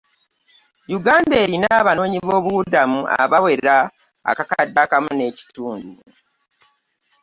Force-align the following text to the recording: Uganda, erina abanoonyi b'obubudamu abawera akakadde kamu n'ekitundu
Uganda, 0.97 1.35
erina 1.43 1.67
abanoonyi 1.81 2.19
b'obubudamu 2.27 2.99
abawera 3.21 3.75
akakadde 4.31 4.81
kamu 4.91 5.11
n'ekitundu 5.15 5.93